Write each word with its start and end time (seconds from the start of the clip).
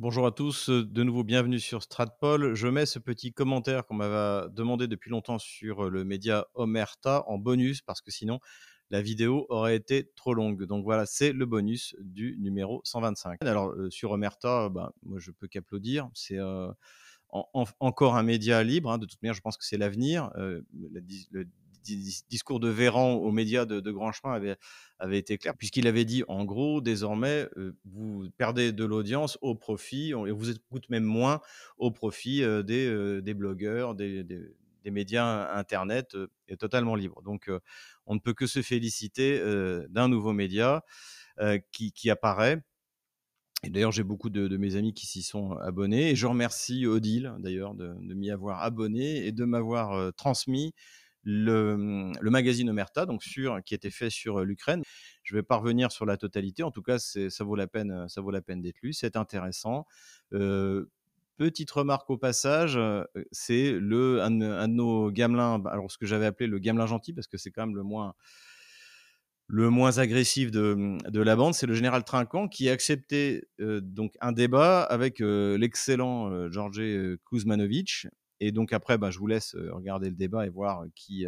Bonjour 0.00 0.26
à 0.26 0.32
tous, 0.32 0.70
de 0.70 1.02
nouveau 1.02 1.24
bienvenue 1.24 1.60
sur 1.60 1.82
Stratpol. 1.82 2.54
Je 2.54 2.68
mets 2.68 2.86
ce 2.86 2.98
petit 2.98 3.34
commentaire 3.34 3.84
qu'on 3.84 3.96
m'avait 3.96 4.48
demandé 4.48 4.88
depuis 4.88 5.10
longtemps 5.10 5.38
sur 5.38 5.90
le 5.90 6.04
média 6.04 6.46
Omerta 6.54 7.22
en 7.26 7.36
bonus 7.36 7.82
parce 7.82 8.00
que 8.00 8.10
sinon 8.10 8.40
la 8.88 9.02
vidéo 9.02 9.44
aurait 9.50 9.76
été 9.76 10.10
trop 10.16 10.32
longue. 10.32 10.64
Donc 10.64 10.84
voilà, 10.84 11.04
c'est 11.04 11.34
le 11.34 11.44
bonus 11.44 11.94
du 12.00 12.38
numéro 12.38 12.80
125. 12.82 13.44
Alors 13.44 13.74
sur 13.90 14.12
Omerta, 14.12 14.70
ben, 14.70 14.90
moi 15.02 15.18
je 15.18 15.32
peux 15.32 15.48
qu'applaudir. 15.48 16.08
C'est 16.14 16.38
encore 17.28 18.16
un 18.16 18.22
média 18.22 18.64
libre. 18.64 18.92
Hein. 18.92 18.96
De 18.96 19.04
toute 19.04 19.20
manière, 19.20 19.34
je 19.34 19.42
pense 19.42 19.58
que 19.58 19.66
c'est 19.66 19.76
l'avenir. 19.76 20.32
Discours 21.80 22.60
de 22.60 22.68
Véran 22.68 23.14
aux 23.14 23.32
médias 23.32 23.64
de, 23.64 23.90
Grand 23.90 24.12
Chemin 24.12 24.40
avait, 24.98 25.18
été 25.18 25.38
clair, 25.38 25.56
puisqu'il 25.56 25.86
avait 25.86 26.04
dit 26.04 26.22
en 26.28 26.44
gros, 26.44 26.80
désormais, 26.80 27.48
vous 27.84 28.28
perdez 28.36 28.72
de 28.72 28.84
l'audience 28.84 29.38
au 29.40 29.54
profit, 29.54 30.10
et 30.10 30.30
vous 30.30 30.50
écoute 30.50 30.88
même 30.88 31.04
moins 31.04 31.40
au 31.78 31.90
profit 31.90 32.42
des, 32.64 33.20
des, 33.22 33.34
blogueurs, 33.34 33.94
des, 33.94 34.24
médias 34.84 35.54
Internet, 35.56 36.16
est 36.48 36.56
totalement 36.56 36.94
libre. 36.94 37.22
Donc, 37.22 37.50
on 38.06 38.14
ne 38.14 38.20
peut 38.20 38.34
que 38.34 38.46
se 38.46 38.62
féliciter 38.62 39.40
d'un 39.88 40.08
nouveau 40.08 40.32
média 40.32 40.84
qui, 41.72 42.10
apparaît. 42.10 42.62
Et 43.62 43.68
d'ailleurs, 43.68 43.92
j'ai 43.92 44.04
beaucoup 44.04 44.30
de, 44.30 44.56
mes 44.56 44.76
amis 44.76 44.94
qui 44.94 45.06
s'y 45.06 45.22
sont 45.22 45.52
abonnés. 45.52 46.10
Et 46.10 46.16
je 46.16 46.26
remercie 46.26 46.86
Odile, 46.86 47.34
d'ailleurs, 47.38 47.74
de 47.74 48.14
m'y 48.14 48.30
avoir 48.30 48.62
abonné 48.62 49.26
et 49.26 49.32
de 49.32 49.44
m'avoir 49.44 50.12
transmis 50.14 50.74
le, 51.22 52.12
le, 52.20 52.30
magazine 52.30 52.70
Omerta, 52.70 53.06
donc 53.06 53.22
sur, 53.22 53.62
qui 53.64 53.74
était 53.74 53.90
fait 53.90 54.10
sur 54.10 54.40
l'Ukraine. 54.40 54.82
Je 55.22 55.34
vais 55.34 55.42
pas 55.42 55.56
revenir 55.56 55.92
sur 55.92 56.06
la 56.06 56.16
totalité. 56.16 56.62
En 56.62 56.70
tout 56.70 56.82
cas, 56.82 56.98
ça 56.98 57.44
vaut 57.44 57.56
la 57.56 57.66
peine, 57.66 58.08
ça 58.08 58.20
vaut 58.20 58.30
la 58.30 58.42
peine 58.42 58.62
d'être 58.62 58.80
lu. 58.82 58.92
C'est 58.92 59.16
intéressant. 59.16 59.86
petite 60.30 61.70
remarque 61.70 62.10
au 62.10 62.18
passage, 62.18 62.78
c'est 63.32 63.72
le 63.72 64.22
un, 64.22 64.30
de 64.30 64.66
nos 64.66 65.10
gamelins, 65.10 65.58
bah, 65.58 65.70
alors 65.72 65.90
ce 65.90 65.98
que 65.98 66.06
j'avais 66.06 66.26
appelé 66.26 66.46
le 66.46 66.58
gamelin 66.58 66.86
gentil, 66.86 67.12
parce 67.12 67.26
que 67.26 67.38
c'est 67.38 67.50
quand 67.50 67.66
même 67.66 67.76
le 67.76 67.82
moins 67.82 68.14
le 69.52 69.68
moins 69.68 69.98
agressif 69.98 70.52
de, 70.52 70.96
de 71.10 71.20
la 71.20 71.34
bande, 71.34 71.54
c'est 71.54 71.66
le 71.66 71.74
général 71.74 72.04
Trinquant 72.04 72.46
qui 72.46 72.68
a 72.68 72.72
accepté 72.72 73.48
donc 73.58 74.12
un 74.20 74.30
débat 74.30 74.82
avec 74.82 75.18
l'excellent 75.18 76.48
Georges 76.50 77.18
Kuzmanovic 77.28 78.06
et 78.40 78.52
donc 78.52 78.72
après, 78.72 78.98
bah, 78.98 79.10
je 79.10 79.18
vous 79.18 79.26
laisse 79.26 79.54
regarder 79.54 80.08
le 80.08 80.16
débat 80.16 80.46
et 80.46 80.48
voir 80.48 80.84
qui, 80.94 81.26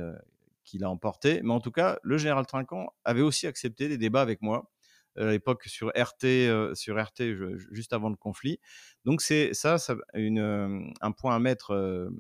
qui 0.64 0.78
l'a 0.78 0.90
emporté. 0.90 1.40
Mais 1.42 1.52
en 1.52 1.60
tout 1.60 1.70
cas, 1.70 1.98
le 2.02 2.18
général 2.18 2.46
Trinquant 2.46 2.92
avait 3.04 3.20
aussi 3.20 3.46
accepté 3.46 3.88
des 3.88 3.98
débats 3.98 4.22
avec 4.22 4.42
moi 4.42 4.70
à 5.16 5.26
l'époque 5.26 5.64
sur 5.64 5.88
RT, 5.88 6.74
sur 6.74 7.00
RT 7.00 7.22
juste 7.70 7.92
avant 7.92 8.08
le 8.08 8.16
conflit. 8.16 8.58
Donc 9.04 9.20
c'est 9.20 9.52
ça, 9.52 9.76
un 10.14 11.12
point 11.12 11.36
à 11.36 11.38
mettre 11.38 12.10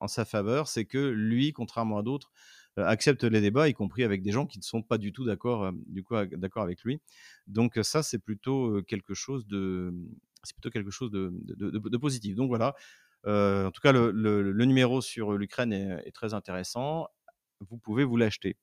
en 0.00 0.08
sa 0.08 0.24
faveur, 0.24 0.68
c'est 0.68 0.84
que 0.84 0.98
lui, 0.98 1.52
contrairement 1.52 1.98
à 1.98 2.02
d'autres, 2.02 2.30
accepte 2.76 3.24
les 3.24 3.40
débats, 3.40 3.68
y 3.68 3.72
compris 3.72 4.04
avec 4.04 4.22
des 4.22 4.32
gens 4.32 4.44
qui 4.44 4.58
ne 4.58 4.64
sont 4.64 4.82
pas 4.82 4.98
du 4.98 5.12
tout 5.12 5.24
d'accord, 5.24 5.72
du 5.86 6.04
avec 6.56 6.84
lui. 6.84 7.00
Donc 7.46 7.78
ça, 7.82 8.02
c'est 8.02 8.18
plutôt 8.18 8.82
quelque 8.82 9.14
chose 9.14 9.46
de, 9.46 9.94
plutôt 10.54 10.70
quelque 10.70 10.90
chose 10.90 11.10
de 11.10 11.96
positif. 11.96 12.34
Donc 12.34 12.48
voilà, 12.48 12.74
en 13.26 13.70
tout 13.70 13.80
cas, 13.80 13.92
le, 13.92 14.64
numéro 14.64 15.00
sur 15.00 15.32
l'Ukraine 15.32 15.72
est, 15.72 16.12
très 16.12 16.34
intéressant. 16.34 17.08
Vous 17.60 17.78
pouvez 17.78 18.04
vous 18.04 18.16
l'acheter. 18.16 18.56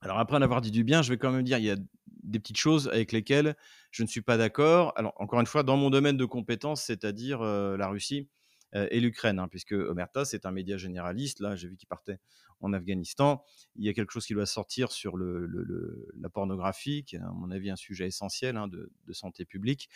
Alors 0.00 0.18
après 0.18 0.36
en 0.36 0.42
avoir 0.42 0.60
dit 0.60 0.70
du 0.70 0.84
bien, 0.84 1.02
je 1.02 1.10
vais 1.10 1.18
quand 1.18 1.32
même 1.32 1.44
dire, 1.44 1.58
il 1.58 1.64
y 1.64 1.70
a 1.70 1.76
des 2.22 2.38
petites 2.38 2.58
choses 2.58 2.88
avec 2.88 3.12
lesquelles 3.12 3.56
je 3.90 4.02
ne 4.02 4.08
suis 4.08 4.20
pas 4.22 4.36
d'accord. 4.36 4.92
Alors 4.96 5.14
encore 5.16 5.40
une 5.40 5.46
fois, 5.46 5.62
dans 5.62 5.76
mon 5.76 5.90
domaine 5.90 6.16
de 6.16 6.24
compétence, 6.24 6.82
c'est-à-dire 6.82 7.42
la 7.42 7.88
Russie, 7.88 8.28
euh, 8.28 8.43
et 8.74 9.00
l'Ukraine, 9.00 9.38
hein, 9.38 9.48
puisque 9.48 9.72
Omerta, 9.72 10.24
c'est 10.24 10.46
un 10.46 10.50
média 10.50 10.76
généraliste. 10.76 11.40
Là, 11.40 11.54
j'ai 11.54 11.68
vu 11.68 11.76
qu'il 11.76 11.88
partait 11.88 12.18
en 12.60 12.72
Afghanistan. 12.72 13.44
Il 13.76 13.84
y 13.84 13.88
a 13.88 13.92
quelque 13.92 14.12
chose 14.12 14.26
qui 14.26 14.34
doit 14.34 14.46
sortir 14.46 14.90
sur 14.92 15.16
la 15.16 16.28
pornographie, 16.28 17.04
qui 17.04 17.16
est, 17.16 17.20
à 17.20 17.30
mon 17.30 17.50
avis, 17.50 17.70
un 17.70 17.76
sujet 17.76 18.06
essentiel 18.06 18.56
hein, 18.56 18.68
de, 18.68 18.90
santé 19.12 19.44
publique. 19.44 19.88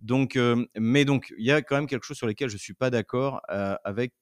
Donc, 0.00 0.36
euh, 0.36 0.66
mais 0.76 1.04
donc, 1.04 1.32
il 1.38 1.44
y 1.44 1.52
a 1.52 1.62
quand 1.62 1.76
même 1.76 1.86
quelque 1.86 2.04
chose 2.04 2.16
sur 2.16 2.26
lequel 2.26 2.48
je 2.48 2.54
ne 2.54 2.60
suis 2.60 2.74
pas 2.74 2.90
d'accord 2.90 3.40
euh, 3.50 3.76
avec, 3.84 4.12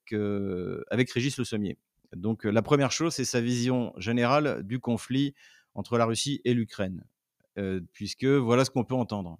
avec 0.91 1.11
Régis 1.11 1.37
Le 1.37 1.43
Sommier. 1.43 1.77
Donc, 2.15 2.43
la 2.43 2.61
première 2.61 2.91
chose, 2.91 3.15
c'est 3.15 3.25
sa 3.25 3.41
vision 3.41 3.93
générale 3.97 4.61
du 4.63 4.79
conflit 4.79 5.33
entre 5.73 5.97
la 5.97 6.05
Russie 6.05 6.39
et 6.45 6.53
l'Ukraine, 6.53 7.03
puisque 7.93 8.25
voilà 8.25 8.65
ce 8.65 8.69
qu'on 8.69 8.83
peut 8.83 8.93
entendre. 8.93 9.39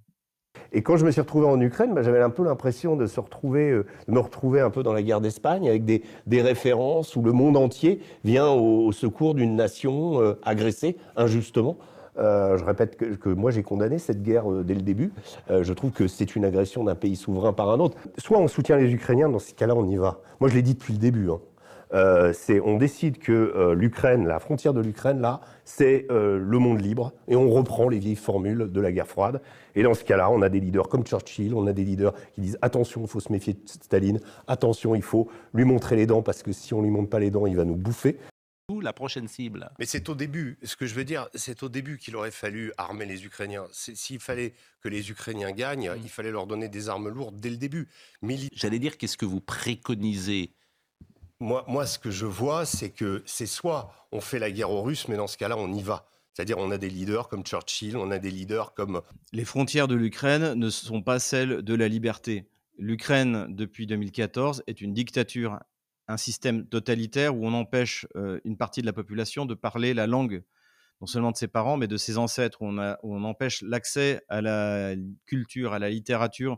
Et 0.75 0.81
quand 0.81 0.97
je 0.97 1.05
me 1.05 1.11
suis 1.11 1.21
retrouvé 1.21 1.45
en 1.45 1.61
Ukraine, 1.61 1.93
bah, 1.93 2.01
j'avais 2.01 2.21
un 2.21 2.31
peu 2.31 2.43
l'impression 2.43 2.95
de, 2.95 3.05
se 3.05 3.19
retrouver, 3.19 3.69
euh, 3.69 3.85
de 4.07 4.13
me 4.13 4.19
retrouver 4.19 4.59
un 4.59 4.71
peu 4.71 4.81
dans 4.81 4.91
la 4.91 5.03
guerre 5.03 5.21
d'Espagne 5.21 5.69
avec 5.69 5.85
des, 5.85 6.01
références 6.41 7.15
où 7.15 7.21
le 7.21 7.31
monde 7.31 7.55
entier 7.55 7.99
vient 8.25 8.49
au, 8.49 8.91
secours 8.91 9.35
d'une 9.35 9.55
nation 9.55 10.19
euh, 10.19 10.33
agressée 10.43 10.97
injustement. 11.15 11.77
Euh, 12.17 12.57
je 12.57 12.63
répète 12.63 12.97
que, 12.97 13.29
moi 13.29 13.51
j'ai 13.51 13.63
condamné 13.63 13.97
cette 13.97 14.21
guerre 14.21 14.45
dès 14.63 14.73
le 14.73 14.81
début. 14.81 15.13
Je 15.49 15.73
trouve 15.73 15.91
que 15.91 16.07
c'est 16.07 16.35
une 16.35 16.45
agression 16.45 16.83
d'un 16.83 16.95
pays 16.95 17.15
souverain 17.15 17.53
par 17.53 17.69
un 17.69 17.79
autre. 17.79 17.97
Soit 18.17 18.39
on 18.39 18.47
soutient 18.47 18.77
les 18.77 18.91
Ukrainiens, 18.91 19.29
dans 19.29 19.39
ces 19.39 19.53
cas-là 19.53 19.75
on 19.75 19.87
y 19.87 19.95
va. 19.95 20.19
Moi 20.39 20.49
je 20.49 20.55
l'ai 20.55 20.61
dit 20.61 20.73
depuis 20.73 20.93
le 20.93 20.99
début. 20.99 21.29
Hein. 21.29 21.39
Euh, 21.93 22.33
on 22.63 22.77
décide 22.77 23.19
que 23.19 23.31
euh, 23.31 23.75
l'Ukraine, 23.75 24.27
la 24.27 24.39
frontière 24.39 24.73
de 24.73 24.81
l'Ukraine, 24.81 25.21
là, 25.21 25.41
c'est 25.63 26.07
euh, 26.09 26.39
le 26.39 26.59
monde 26.59 26.81
libre, 26.81 27.13
et 27.27 27.35
on 27.35 27.49
reprend 27.49 27.87
les 27.87 27.99
vieilles 27.99 28.15
formules 28.15 28.71
de 28.71 28.81
la 28.81 28.91
guerre 28.91 29.07
froide. 29.07 29.41
Et 29.75 29.83
dans 29.83 29.93
ce 29.93 30.03
cas-là, 30.03 30.29
on 30.31 30.41
a 30.41 30.49
des 30.49 30.59
leaders 30.59 30.89
comme 30.89 31.05
Churchill, 31.05 31.53
on 31.53 31.67
a 31.67 31.73
des 31.73 31.83
leaders 31.83 32.13
qui 32.33 32.41
disent 32.41 32.57
attention, 32.61 33.01
il 33.01 33.07
faut 33.07 33.19
se 33.19 33.31
méfier 33.31 33.53
de 33.53 33.59
Staline, 33.65 34.19
attention, 34.47 34.95
il 34.95 35.03
faut 35.03 35.29
lui 35.53 35.65
montrer 35.65 35.95
les 35.95 36.05
dents, 36.05 36.23
parce 36.23 36.41
que 36.41 36.51
si 36.51 36.73
on 36.73 36.81
lui 36.81 36.89
montre 36.89 37.09
pas 37.09 37.19
les 37.19 37.29
dents, 37.29 37.45
il 37.45 37.55
va 37.55 37.65
nous 37.65 37.75
bouffer. 37.75 38.17
La 38.81 38.93
prochaine 38.93 39.27
cible. 39.27 39.69
Mais 39.77 39.85
c'est 39.85 40.07
au 40.09 40.15
début, 40.15 40.57
ce 40.63 40.75
que 40.75 40.85
je 40.85 40.95
veux 40.95 41.03
dire, 41.03 41.27
c'est 41.35 41.63
au 41.63 41.69
début 41.69 41.97
qu'il 41.97 42.15
aurait 42.15 42.31
fallu 42.31 42.71
armer 42.77 43.05
les 43.05 43.25
Ukrainiens. 43.25 43.65
S'il 43.71 44.19
fallait 44.19 44.53
que 44.81 44.87
les 44.87 45.11
Ukrainiens 45.11 45.51
gagnent, 45.51 45.91
mm. 45.91 46.01
il 46.01 46.09
fallait 46.09 46.31
leur 46.31 46.47
donner 46.47 46.69
des 46.69 46.89
armes 46.89 47.09
lourdes 47.09 47.39
dès 47.39 47.49
le 47.49 47.57
début. 47.57 47.89
J'allais 48.53 48.79
dire, 48.79 48.97
qu'est-ce 48.97 49.17
que 49.17 49.25
vous 49.25 49.41
préconisez 49.41 50.53
moi, 51.39 51.65
moi, 51.67 51.85
ce 51.85 51.99
que 51.99 52.11
je 52.11 52.25
vois, 52.25 52.65
c'est 52.65 52.91
que 52.91 53.23
c'est 53.25 53.45
soit 53.45 53.91
on 54.11 54.21
fait 54.21 54.39
la 54.39 54.51
guerre 54.51 54.71
aux 54.71 54.81
Russes, 54.81 55.07
mais 55.07 55.17
dans 55.17 55.27
ce 55.27 55.37
cas-là, 55.37 55.57
on 55.57 55.71
y 55.73 55.81
va. 55.81 56.07
C'est-à-dire, 56.33 56.57
on 56.57 56.71
a 56.71 56.77
des 56.77 56.89
leaders 56.89 57.27
comme 57.27 57.43
Churchill, 57.43 57.95
on 57.95 58.09
a 58.09 58.17
des 58.17 58.31
leaders 58.31 58.73
comme. 58.73 59.01
Les 59.33 59.45
frontières 59.45 59.87
de 59.87 59.95
l'Ukraine 59.95 60.53
ne 60.53 60.69
sont 60.69 61.03
pas 61.03 61.19
celles 61.19 61.61
de 61.61 61.73
la 61.75 61.87
liberté. 61.87 62.47
L'Ukraine, 62.77 63.45
depuis 63.49 63.85
2014, 63.85 64.63
est 64.65 64.81
une 64.81 64.93
dictature, 64.93 65.59
un 66.07 66.17
système 66.17 66.65
totalitaire 66.67 67.35
où 67.35 67.45
on 67.45 67.53
empêche 67.53 68.07
euh, 68.15 68.39
une 68.45 68.57
partie 68.57 68.81
de 68.81 68.87
la 68.87 68.93
population 68.93 69.45
de 69.45 69.53
parler 69.53 69.93
la 69.93 70.07
langue, 70.07 70.43
non 71.01 71.07
seulement 71.07 71.31
de 71.31 71.37
ses 71.37 71.47
parents, 71.47 71.77
mais 71.77 71.87
de 71.87 71.97
ses 71.97 72.17
ancêtres, 72.17 72.63
où 72.63 72.67
on, 72.67 72.79
a, 72.79 72.97
où 73.03 73.15
on 73.15 73.23
empêche 73.23 73.61
l'accès 73.61 74.21
à 74.27 74.41
la 74.41 74.95
culture, 75.27 75.73
à 75.73 75.79
la 75.79 75.91
littérature, 75.91 76.57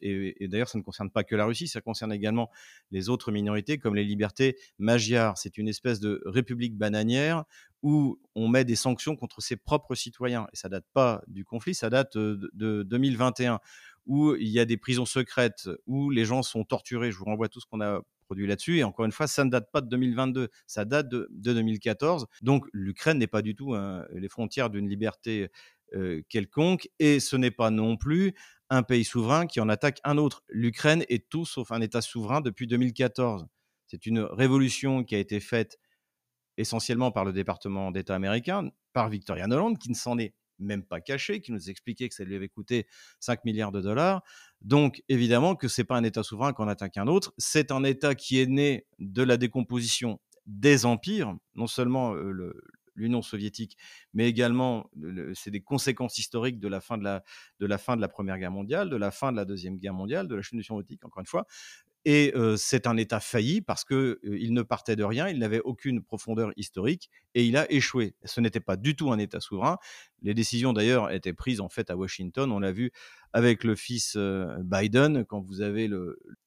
Et, 0.00 0.48
d'ailleurs, 0.48 0.68
ça 0.68 0.78
ne 0.78 0.82
concerne 0.82 1.10
pas 1.10 1.24
que 1.24 1.36
la 1.36 1.44
Russie, 1.44 1.68
ça 1.68 1.80
concerne 1.80 2.12
également 2.12 2.50
les 2.90 3.08
autres 3.08 3.30
minorités 3.32 3.78
comme 3.78 3.94
les 3.94 4.04
libertés 4.04 4.56
magyares. 4.78 5.36
C'est 5.36 5.58
une 5.58 5.68
espèce 5.68 6.00
de 6.00 6.22
république 6.24 6.76
bananière 6.76 7.44
où 7.82 8.18
on 8.34 8.48
met 8.48 8.64
des 8.64 8.76
sanctions 8.76 9.16
contre 9.16 9.40
ses 9.40 9.56
propres 9.56 9.94
citoyens. 9.94 10.46
Et 10.52 10.56
ça 10.56 10.68
date 10.68 10.86
pas 10.92 11.22
du 11.26 11.44
conflit, 11.44 11.74
ça 11.74 11.90
date 11.90 12.16
de, 12.16 12.50
de 12.54 12.82
2021 12.82 13.60
où 14.06 14.34
il 14.34 14.48
y 14.48 14.58
a 14.58 14.64
des 14.64 14.76
prisons 14.76 15.04
secrètes, 15.04 15.68
où 15.86 16.10
les 16.10 16.24
gens 16.24 16.42
sont 16.42 16.64
torturés. 16.64 17.12
Je 17.12 17.18
vous 17.18 17.26
renvoie 17.26 17.48
tout 17.48 17.60
ce 17.60 17.66
qu'on 17.66 17.80
a 17.80 18.00
produit 18.30 18.46
là-dessus. 18.46 18.78
Et 18.78 18.84
encore 18.84 19.04
une 19.04 19.12
fois, 19.12 19.26
ça 19.26 19.44
ne 19.44 19.50
date 19.50 19.70
pas 19.72 19.80
de 19.80 19.88
2022, 19.88 20.48
ça 20.66 20.84
date 20.84 21.08
de, 21.08 21.28
2014. 21.32 22.26
Donc 22.42 22.66
l'Ukraine 22.72 23.18
n'est 23.18 23.26
pas 23.26 23.42
du 23.42 23.54
tout 23.54 23.74
hein, 23.74 24.06
les 24.12 24.28
frontières 24.28 24.70
d'une 24.70 24.88
liberté 24.88 25.48
euh, 25.94 26.22
quelconque, 26.28 26.88
et 27.00 27.18
ce 27.18 27.34
n'est 27.34 27.50
pas 27.50 27.70
non 27.70 27.96
plus 27.96 28.34
un 28.70 28.82
pays 28.82 29.04
souverain 29.04 29.46
qui 29.46 29.60
en 29.60 29.68
attaque 29.68 30.00
un 30.04 30.16
autre. 30.16 30.42
L'Ukraine 30.48 31.04
est 31.08 31.28
tout 31.28 31.44
sauf 31.44 31.72
un 31.72 31.80
État 31.80 32.00
souverain 32.00 32.40
depuis 32.40 32.66
2014. 32.66 33.46
C'est 33.86 34.06
une 34.06 34.20
révolution 34.20 35.04
qui 35.04 35.16
a 35.16 35.18
été 35.18 35.40
faite 35.40 35.78
essentiellement 36.56 37.10
par 37.10 37.24
le 37.24 37.32
département 37.32 37.90
d'État 37.90 38.14
américain, 38.14 38.70
par 38.92 39.08
Victoria 39.08 39.46
Noland, 39.46 39.74
qui 39.74 39.90
ne 39.90 39.94
s'en 39.94 40.18
est 40.18 40.34
même 40.58 40.84
pas 40.84 41.00
caché, 41.00 41.40
qui 41.40 41.52
nous 41.52 41.70
expliquait 41.70 42.08
que 42.08 42.14
ça 42.14 42.22
lui 42.22 42.36
avait 42.36 42.48
coûté 42.48 42.86
5 43.18 43.44
milliards 43.44 43.72
de 43.72 43.80
dollars. 43.80 44.22
Donc 44.60 45.02
évidemment 45.08 45.56
que 45.56 45.68
ce 45.68 45.80
n'est 45.80 45.86
pas 45.86 45.96
un 45.96 46.04
État 46.04 46.22
souverain 46.22 46.52
qu'on 46.52 46.68
attaque 46.68 46.98
un 46.98 47.06
autre, 47.06 47.32
c'est 47.38 47.72
un 47.72 47.82
État 47.82 48.14
qui 48.14 48.40
est 48.40 48.46
né 48.46 48.86
de 48.98 49.22
la 49.22 49.36
décomposition 49.36 50.20
des 50.46 50.84
empires, 50.84 51.34
non 51.54 51.66
seulement 51.66 52.14
euh, 52.14 52.30
le, 52.30 52.62
l'Union 53.00 53.22
soviétique, 53.22 53.76
mais 54.14 54.28
également 54.28 54.90
c'est 55.34 55.50
des 55.50 55.62
conséquences 55.62 56.18
historiques 56.18 56.60
de 56.60 56.68
la 56.68 56.80
fin 56.80 56.98
de 56.98 57.04
la 57.04 57.22
de 57.58 57.66
la 57.66 57.78
fin 57.78 57.96
de 57.96 58.00
la 58.00 58.08
Première 58.08 58.38
Guerre 58.38 58.50
mondiale, 58.52 58.90
de 58.90 58.96
la 58.96 59.10
fin 59.10 59.32
de 59.32 59.36
la 59.36 59.44
Deuxième 59.44 59.78
Guerre 59.78 59.94
mondiale, 59.94 60.28
de 60.28 60.34
la 60.36 60.42
chute 60.42 60.58
de 60.58 60.62
soviétique 60.62 61.04
encore 61.04 61.20
une 61.20 61.26
fois. 61.26 61.46
Et 62.06 62.32
c'est 62.56 62.86
un 62.86 62.96
État 62.96 63.20
failli 63.20 63.60
parce 63.60 63.84
qu'il 63.84 64.16
il 64.24 64.54
ne 64.54 64.62
partait 64.62 64.96
de 64.96 65.04
rien, 65.04 65.28
il 65.28 65.38
n'avait 65.38 65.60
aucune 65.60 66.02
profondeur 66.02 66.50
historique 66.56 67.10
et 67.34 67.44
il 67.44 67.58
a 67.58 67.70
échoué. 67.70 68.14
Ce 68.24 68.40
n'était 68.40 68.60
pas 68.60 68.76
du 68.76 68.96
tout 68.96 69.12
un 69.12 69.18
État 69.18 69.40
souverain. 69.40 69.76
Les 70.22 70.32
décisions 70.32 70.72
d'ailleurs 70.72 71.10
étaient 71.10 71.34
prises 71.34 71.60
en 71.60 71.68
fait 71.68 71.90
à 71.90 71.96
Washington. 71.96 72.50
On 72.52 72.58
l'a 72.58 72.72
vu 72.72 72.90
avec 73.34 73.64
le 73.64 73.74
fils 73.76 74.16
Biden, 74.60 75.26
quand 75.26 75.40
vous 75.40 75.60
avez 75.60 75.90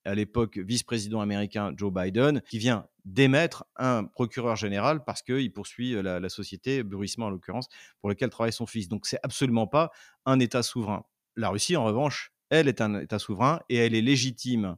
à 0.06 0.16
l'époque 0.16 0.58
vice-président 0.58 1.22
américain 1.22 1.72
Joe 1.78 1.94
Biden, 1.94 2.42
qui 2.50 2.58
vient 2.58 2.88
d'émettre 3.06 3.66
un 3.76 4.06
procureur 4.06 4.56
général 4.56 5.04
parce 5.06 5.22
qu'il 5.22 5.54
poursuit 5.54 6.02
la, 6.02 6.20
la 6.20 6.30
société, 6.30 6.84
Burissement 6.84 7.28
en 7.28 7.30
l'occurrence, 7.30 7.68
pour 8.00 8.10
lequel 8.10 8.32
travaille 8.32 8.54
son 8.54 8.66
fils. 8.66 8.88
Donc 8.88 9.06
c'est 9.06 9.20
absolument 9.22 9.68
pas 9.68 9.92
un 10.26 10.40
État 10.40 10.64
souverain. 10.64 11.06
La 11.36 11.50
Russie, 11.50 11.76
en 11.76 11.84
revanche, 11.84 12.32
elle 12.50 12.68
est 12.68 12.82
un 12.82 13.00
État 13.00 13.20
souverain 13.20 13.60
et 13.70 13.78
elle 13.78 13.96
est 13.96 14.02
légitime 14.02 14.78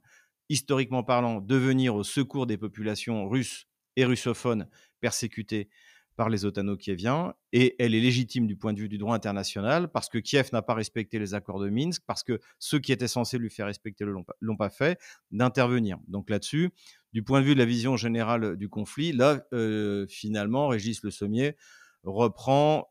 historiquement 0.49 1.03
parlant, 1.03 1.41
de 1.41 1.55
venir 1.55 1.95
au 1.95 2.03
secours 2.03 2.47
des 2.47 2.57
populations 2.57 3.27
russes 3.27 3.67
et 3.95 4.05
russophones 4.05 4.67
persécutées 4.99 5.69
par 6.15 6.29
les 6.29 6.45
otano-kieviens, 6.45 7.33
et 7.51 7.75
elle 7.77 7.93
est 7.93 7.99
légitime 7.99 8.47
du 8.47 8.55
point 8.55 8.73
de 8.73 8.79
vue 8.79 8.87
du 8.87 8.97
droit 8.97 9.15
international, 9.15 9.91
parce 9.91 10.07
que 10.07 10.17
Kiev 10.17 10.49
n'a 10.53 10.61
pas 10.61 10.73
respecté 10.73 11.19
les 11.19 11.33
accords 11.33 11.59
de 11.59 11.69
Minsk, 11.69 12.03
parce 12.07 12.23
que 12.23 12.39
ceux 12.57 12.79
qui 12.79 12.91
étaient 12.93 13.07
censés 13.07 13.37
lui 13.37 13.49
faire 13.49 13.65
respecter 13.65 14.05
ne 14.05 14.13
l'ont 14.39 14.57
pas 14.57 14.69
fait, 14.69 14.99
d'intervenir. 15.31 15.97
Donc 16.07 16.29
là-dessus, 16.29 16.71
du 17.11 17.23
point 17.23 17.41
de 17.41 17.45
vue 17.45 17.53
de 17.53 17.59
la 17.59 17.65
vision 17.65 17.97
générale 17.97 18.55
du 18.55 18.69
conflit, 18.69 19.11
là, 19.11 19.45
euh, 19.53 20.05
finalement, 20.07 20.69
Régis 20.69 21.03
Le 21.03 21.11
Sommier 21.11 21.57
reprend 22.03 22.87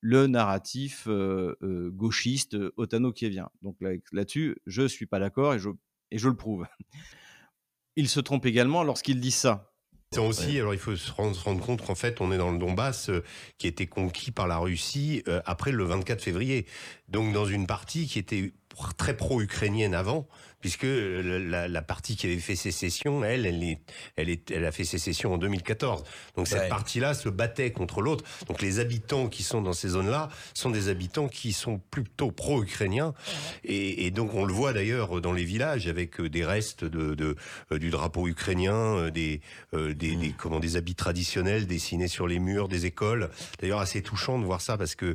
le 0.00 0.26
narratif 0.26 1.06
euh, 1.08 1.56
euh, 1.62 1.90
gauchiste 1.90 2.56
otano-kievien. 2.76 3.48
Donc 3.62 3.76
là-dessus, 4.12 4.56
je 4.66 4.82
ne 4.82 4.88
suis 4.88 5.06
pas 5.06 5.18
d'accord 5.18 5.54
et 5.54 5.58
je 5.58 5.70
et 6.10 6.18
je 6.18 6.28
le 6.28 6.36
prouve. 6.36 6.66
Il 7.96 8.08
se 8.08 8.20
trompe 8.20 8.46
également 8.46 8.82
lorsqu'il 8.82 9.20
dit 9.20 9.30
ça. 9.30 9.72
Aussi, 10.16 10.58
alors 10.58 10.72
il 10.72 10.80
faut 10.80 10.96
se 10.96 11.10
rendre, 11.12 11.60
compte 11.60 11.84
qu'en 11.84 11.94
fait, 11.94 12.20
on 12.20 12.32
est 12.32 12.38
dans 12.38 12.50
le 12.50 12.58
Donbass 12.58 13.10
euh, 13.10 13.22
qui 13.58 13.66
a 13.66 13.70
été 13.70 13.86
conquis 13.86 14.30
par 14.30 14.46
la 14.46 14.56
Russie 14.56 15.22
euh, 15.28 15.42
après 15.44 15.72
le 15.72 15.84
24 15.84 16.22
février. 16.22 16.66
Donc 17.08 17.34
dans 17.34 17.44
une 17.44 17.66
partie 17.66 18.06
qui 18.06 18.18
était 18.18 18.54
très 18.96 19.16
pro-ukrainienne 19.16 19.94
avant, 19.94 20.26
puisque 20.60 20.82
la, 20.84 21.68
la, 21.68 21.82
partie 21.82 22.16
qui 22.16 22.26
avait 22.26 22.38
fait 22.38 22.56
sécession, 22.56 23.22
elle, 23.22 23.46
elle, 23.46 23.62
est, 23.62 23.78
elle, 24.16 24.28
est, 24.28 24.50
elle 24.50 24.64
a 24.64 24.72
fait 24.72 24.84
sécession 24.84 25.34
en 25.34 25.38
2014. 25.38 26.02
Donc 26.36 26.48
cette 26.48 26.68
partie-là 26.68 27.14
se 27.14 27.28
battait 27.28 27.70
contre 27.70 28.00
l'autre. 28.00 28.24
Donc 28.48 28.62
les 28.62 28.80
habitants 28.80 29.28
qui 29.28 29.42
sont 29.42 29.62
dans 29.62 29.72
ces 29.72 29.90
zones-là 29.90 30.28
sont 30.54 30.70
des 30.70 30.88
habitants 30.88 31.28
qui 31.28 31.52
sont 31.52 31.80
plutôt 31.90 32.30
pro-ukrainiens. 32.30 33.14
Et, 33.64 34.06
et, 34.06 34.10
donc 34.10 34.34
on 34.34 34.44
le 34.44 34.52
voit 34.52 34.72
d'ailleurs 34.72 35.20
dans 35.20 35.32
les 35.32 35.44
villages 35.44 35.86
avec 35.86 36.20
euh, 36.20 36.28
des 36.28 36.44
restes 36.44 36.84
de, 36.84 37.14
de 37.14 37.36
euh, 37.70 37.78
du 37.78 37.90
drapeau 37.90 38.26
ukrainien, 38.26 38.74
euh, 38.74 39.10
des, 39.10 39.40
des, 39.72 39.94
des, 39.94 40.16
mm. 40.16 40.32
comment, 40.36 40.58
des 40.58 40.76
habits 40.76 40.94
traditionnels 40.94 41.66
dessinés 41.66 42.08
sur 42.08 42.26
les 42.26 42.38
murs 42.38 42.68
des 42.68 42.86
écoles. 42.86 43.30
D'ailleurs 43.60 43.80
assez 43.80 44.02
touchant 44.02 44.38
de 44.38 44.44
voir 44.44 44.60
ça 44.60 44.76
parce 44.76 44.96
que 44.96 45.14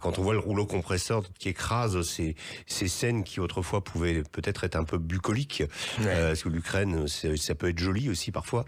quand 0.00 0.18
on 0.18 0.22
voit 0.22 0.34
le 0.34 0.38
rouleau 0.38 0.66
compresseur 0.66 1.22
qui 1.38 1.48
écrase 1.48 2.00
ces, 2.02 2.36
ces 2.78 2.88
scènes 2.88 3.24
qui 3.24 3.40
autrefois 3.40 3.82
pouvaient 3.82 4.22
peut-être 4.22 4.62
être 4.62 4.76
un 4.76 4.84
peu 4.84 4.98
bucolique, 4.98 5.64
euh, 6.02 6.28
parce 6.28 6.44
que 6.44 6.48
l'Ukraine, 6.48 7.08
ça 7.08 7.54
peut 7.56 7.68
être 7.68 7.78
joli 7.78 8.08
aussi 8.08 8.30
parfois. 8.30 8.64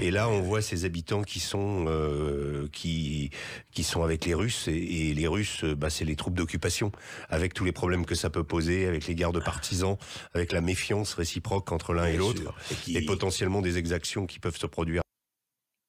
Et 0.00 0.10
là, 0.10 0.28
on 0.28 0.40
voit 0.40 0.62
ces 0.62 0.84
habitants 0.84 1.22
qui 1.22 1.38
sont 1.38 1.84
euh, 1.86 2.66
qui 2.72 3.30
qui 3.70 3.84
sont 3.84 4.02
avec 4.02 4.24
les 4.24 4.34
Russes 4.34 4.66
et, 4.68 5.14
les 5.14 5.26
Russes, 5.28 5.64
bah, 5.64 5.90
c'est 5.90 6.04
les 6.04 6.16
troupes 6.16 6.34
d'occupation, 6.34 6.90
avec 7.28 7.54
tous 7.54 7.64
les 7.64 7.72
problèmes 7.72 8.04
que 8.04 8.14
ça 8.14 8.30
peut 8.30 8.44
poser, 8.44 8.86
avec 8.86 9.06
les 9.06 9.14
guerres 9.14 9.32
de 9.32 9.40
partisans, 9.40 9.96
avec 10.34 10.52
la 10.52 10.60
méfiance 10.60 11.14
réciproque 11.14 11.70
entre 11.70 11.94
l'un 11.94 12.06
et 12.06 12.16
l'autre, 12.16 12.54
et, 12.88 13.04
potentiellement 13.04 13.62
des 13.62 13.78
exactions 13.78 14.26
qui 14.26 14.40
peuvent 14.40 14.58
se 14.58 14.66
produire. 14.66 15.02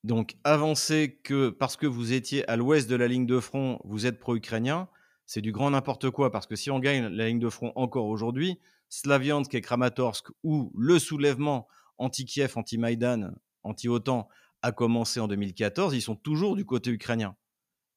Donc, 0.04 0.36
avancer 0.44 1.18
que 1.24 1.50
parce 1.50 1.78
que 1.78 1.88
vous 1.88 2.12
étiez 2.12 2.48
à 2.50 2.56
l'ouest 2.58 2.90
de 2.90 2.96
la 2.96 3.08
ligne 3.08 3.26
de 3.26 3.40
front, 3.40 3.80
vous 3.86 4.06
êtes 4.06 4.20
pro-ukrainien, 4.20 4.90
c'est 5.34 5.42
du 5.42 5.52
grand 5.52 5.72
n'importe 5.72 6.12
quoi, 6.12 6.32
parce 6.32 6.46
que 6.46 6.56
si 6.56 6.70
on 6.70 6.78
gagne 6.78 7.08
la 7.08 7.26
ligne 7.26 7.40
de 7.40 7.50
front 7.50 7.72
encore 7.74 8.06
aujourd'hui, 8.06 8.60
Slaviansk 8.90 9.56
et 9.56 9.62
Kramatorsk, 9.62 10.28
où 10.44 10.72
le 10.78 11.00
soulèvement 11.00 11.68
anti-Kiev, 11.98 12.54
anti-Maïdan, 12.56 13.32
anti-OTAN 13.64 14.30
a 14.62 14.72
commencé 14.72 15.20
en 15.20 15.28
2014, 15.28 15.96
ils 15.96 16.04
sont 16.04 16.16
toujours 16.16 16.56
du 16.56 16.66
côté 16.66 16.92
ukrainien. 16.92 17.36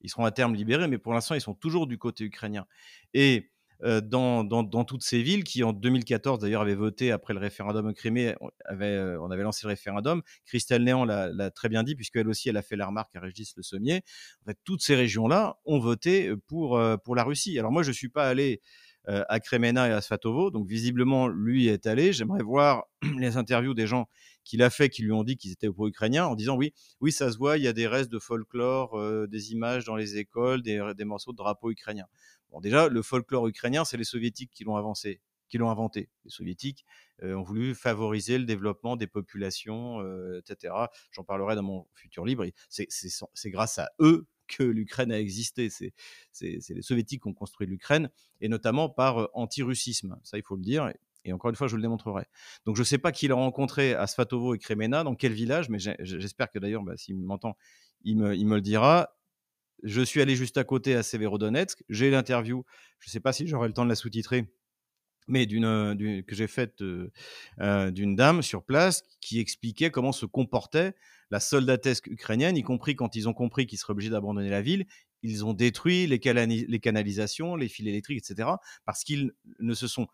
Ils 0.00 0.08
seront 0.08 0.24
à 0.24 0.30
terme 0.30 0.54
libérés, 0.54 0.88
mais 0.88 0.96
pour 0.96 1.12
l'instant, 1.12 1.34
ils 1.34 1.42
sont 1.42 1.52
toujours 1.52 1.86
du 1.86 1.98
côté 1.98 2.24
ukrainien. 2.24 2.66
Et 3.12 3.50
euh, 3.82 4.00
dans, 4.00 4.84
toutes 4.84 5.02
ces 5.02 5.22
villes 5.22 5.44
qui, 5.44 5.62
en 5.62 5.72
2014, 5.72 6.38
d'ailleurs, 6.38 6.62
avaient 6.62 6.74
voté 6.74 7.10
après 7.10 7.34
le 7.34 7.40
référendum 7.40 7.92
Crimée, 7.94 8.34
on 8.40 8.50
avait, 8.64 8.86
euh, 8.86 9.42
lancé 9.42 9.66
le 9.66 9.70
référendum. 9.70 10.22
Christelle 10.44 10.84
Néant 10.84 11.04
l'a 11.04 11.50
très 11.50 11.68
bien 11.68 11.82
dit, 11.82 11.94
puisqu'elle 11.94 12.28
aussi, 12.28 12.48
elle 12.48 12.56
a 12.56 12.62
fait 12.62 12.76
la 12.76 12.86
remarque 12.86 13.14
à 13.16 13.20
Régis 13.20 13.54
Le 13.56 13.62
Sommier. 13.62 14.02
En 14.42 14.50
fait, 14.50 14.58
toutes 14.64 14.82
ces 14.82 14.94
régions-là 14.94 15.58
ont 15.64 15.78
voté 15.78 16.32
pour, 16.46 16.78
euh, 16.78 16.96
pour 16.96 17.14
la 17.14 17.24
Russie. 17.24 17.58
Alors 17.58 17.72
moi, 17.72 17.82
je 17.82 17.88
ne 17.88 17.94
suis 17.94 18.08
pas 18.08 18.28
allé 18.28 18.60
à 19.08 19.38
Kremena 19.38 19.86
et 19.86 19.92
à 19.92 20.00
Sfatovo. 20.00 20.50
Donc 20.50 20.66
visiblement, 20.66 21.28
lui 21.28 21.68
est 21.68 21.86
allé. 21.86 22.12
J'aimerais 22.12 22.42
voir 22.42 22.86
les 23.20 23.36
interviews 23.36 23.72
des 23.72 23.86
gens 23.86 24.08
qu'il 24.46 24.62
a 24.62 24.70
fait, 24.70 24.88
qui 24.88 25.02
lui 25.02 25.12
ont 25.12 25.24
dit 25.24 25.36
qu'ils 25.36 25.52
étaient 25.52 25.70
pro-ukrainiens, 25.70 26.26
en 26.26 26.36
disant 26.36 26.56
oui, 26.56 26.72
oui, 27.00 27.12
ça 27.12 27.30
se 27.30 27.36
voit, 27.36 27.58
il 27.58 27.64
y 27.64 27.68
a 27.68 27.72
des 27.72 27.86
restes 27.86 28.10
de 28.10 28.18
folklore, 28.18 28.98
euh, 28.98 29.26
des 29.26 29.52
images 29.52 29.84
dans 29.84 29.96
les 29.96 30.16
écoles, 30.16 30.62
des, 30.62 31.04
morceaux 31.04 31.32
de 31.32 31.36
drapeaux 31.36 31.70
ukrainiens. 31.70 32.06
Bon, 32.50 32.60
déjà, 32.60 32.88
le 32.88 33.02
folklore 33.02 33.48
ukrainien, 33.48 33.84
c'est 33.84 33.96
les 33.96 34.04
soviétiques 34.04 34.50
qui 34.52 34.64
l'ont 34.64 34.76
avancé 34.76 35.20
qui 35.48 35.58
l'ont 35.58 35.70
inventé. 35.70 36.10
Les 36.24 36.30
soviétiques 36.32 36.84
euh, 37.22 37.34
ont 37.34 37.44
voulu 37.44 37.76
favoriser 37.76 38.36
le 38.36 38.46
développement 38.46 38.96
des 38.96 39.06
populations, 39.06 40.00
etc. 40.38 40.74
J'en 41.12 41.22
parlerai 41.22 41.54
dans 41.54 41.62
mon 41.62 41.86
futur 41.94 42.24
livre. 42.24 42.44
C'est 42.68 43.50
grâce 43.50 43.78
à 43.78 43.90
eux 44.00 44.26
que 44.46 44.62
l'Ukraine 44.62 45.12
a 45.12 45.20
existé. 45.20 45.70
C'est 45.70 45.92
les 46.40 46.82
soviétiques 46.82 47.22
qui 47.22 47.28
ont 47.28 47.34
construit 47.34 47.66
l'Ukraine, 47.66 48.10
et 48.40 48.48
notamment 48.48 48.88
par 48.88 49.18
euh, 49.18 49.26
anti-russisme. 49.34 50.18
Ça, 50.22 50.38
il 50.38 50.42
faut 50.42 50.56
le 50.56 50.62
dire. 50.62 50.92
Et 51.26 51.32
encore 51.32 51.50
une 51.50 51.56
fois, 51.56 51.66
je 51.66 51.76
le 51.76 51.82
démontrerai. 51.82 52.24
Donc, 52.64 52.76
je 52.76 52.80
ne 52.80 52.84
sais 52.84 52.98
pas 52.98 53.12
qui 53.12 53.28
l'a 53.28 53.34
rencontré 53.34 53.94
à 53.94 54.06
Svatovo 54.06 54.54
et 54.54 54.58
Kremena, 54.58 55.04
dans 55.04 55.14
quel 55.14 55.32
village, 55.32 55.68
mais 55.68 55.78
j'espère 55.78 56.50
que 56.50 56.58
d'ailleurs, 56.58 56.82
bah, 56.82 56.96
s'il 56.96 57.18
m'entend, 57.18 57.56
il 58.04 58.16
me, 58.16 58.54
le 58.54 58.60
dira. 58.60 59.10
Je 59.82 60.00
suis 60.00 60.22
allé 60.22 60.36
juste 60.36 60.56
à 60.56 60.64
côté 60.64 60.94
à 60.94 61.02
Severodonetsk. 61.02 61.84
J'ai 61.88 62.10
l'interview. 62.10 62.64
Je 63.00 63.08
ne 63.08 63.12
sais 63.12 63.20
pas 63.20 63.32
si 63.32 63.46
j'aurai 63.46 63.68
le 63.68 63.74
temps 63.74 63.84
de 63.84 63.90
la 63.90 63.96
sous-titrer 63.96 64.46
mais 65.28 65.46
d'une, 65.46 66.24
que 66.24 66.36
j'ai 66.36 66.46
faite 66.46 66.80
euh, 66.82 67.90
d'une 67.90 68.14
dame 68.14 68.42
sur 68.42 68.62
place 68.62 69.02
qui 69.20 69.40
expliquait 69.40 69.90
comment 69.90 70.12
se 70.12 70.24
comportait 70.24 70.94
la 71.30 71.40
soldatesque 71.40 72.06
ukrainienne, 72.06 72.56
y 72.56 72.62
compris 72.62 72.94
quand 72.94 73.16
ils 73.16 73.28
ont 73.28 73.34
compris 73.34 73.66
qu'ils 73.66 73.78
seraient 73.78 73.92
obligés 73.92 74.10
d'abandonner 74.10 74.50
la 74.50 74.62
ville. 74.62 74.86
Ils 75.22 75.44
ont 75.44 75.54
détruit 75.54 76.06
les, 76.06 76.20
les 76.46 76.78
canalisations, 76.78 77.56
les 77.56 77.68
fils 77.68 77.88
électriques, 77.88 78.18
etc., 78.18 78.50
parce 78.84 79.02
qu'ils 79.02 79.32
ne 79.58 79.74
se 79.74 79.88
sont 79.88 80.06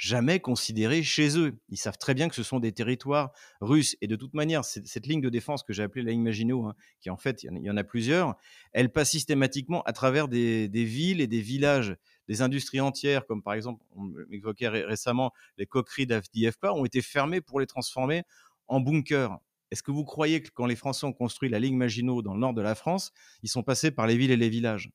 jamais 0.00 0.40
considérés 0.40 1.02
chez 1.02 1.38
eux. 1.38 1.58
Ils 1.68 1.76
savent 1.76 1.98
très 1.98 2.14
bien 2.14 2.30
que 2.30 2.34
ce 2.34 2.42
sont 2.42 2.58
des 2.58 2.72
territoires 2.72 3.32
russes. 3.60 3.96
Et 4.00 4.06
de 4.06 4.16
toute 4.16 4.32
manière, 4.32 4.64
cette 4.64 5.06
ligne 5.06 5.20
de 5.20 5.28
défense 5.28 5.62
que 5.62 5.74
j'ai 5.74 5.82
appelée 5.82 6.02
la 6.02 6.12
ligne 6.12 6.22
Maginot, 6.22 6.64
hein, 6.64 6.74
qui 7.00 7.10
en 7.10 7.18
fait, 7.18 7.42
il 7.42 7.62
y 7.62 7.70
en 7.70 7.76
a 7.76 7.84
plusieurs, 7.84 8.34
elle 8.72 8.90
passe 8.90 9.10
systématiquement 9.10 9.82
à 9.82 9.92
travers 9.92 10.26
des, 10.26 10.68
villes 10.72 11.20
et 11.20 11.26
des 11.26 11.42
villages, 11.42 11.94
des 12.28 12.40
industries 12.40 12.80
entières, 12.80 13.26
comme 13.26 13.42
par 13.42 13.52
exemple, 13.52 13.84
on 13.94 14.10
évoquait 14.30 14.68
récemment, 14.68 15.34
les 15.58 15.66
coqueries 15.66 16.06
d'Avdiivka, 16.06 16.72
ont 16.72 16.86
été 16.86 17.02
fermées 17.02 17.42
pour 17.42 17.60
les 17.60 17.66
transformer 17.66 18.22
en 18.68 18.80
bunkers. 18.80 19.36
Est-ce 19.70 19.82
que 19.82 19.90
vous 19.90 20.04
croyez 20.04 20.40
que 20.40 20.48
quand 20.48 20.64
les 20.64 20.76
Français 20.76 21.04
ont 21.04 21.12
construit 21.12 21.50
la 21.50 21.58
ligne 21.58 21.76
Maginot 21.76 22.22
dans 22.22 22.32
le 22.32 22.40
nord 22.40 22.54
de 22.54 22.62
la 22.62 22.74
France, 22.74 23.12
ils 23.42 23.50
sont 23.50 23.62
passés 23.62 23.90
par 23.90 24.06
les 24.06 24.16
villes 24.16 24.30
et 24.30 24.38
les 24.38 24.48
villages? 24.48 24.90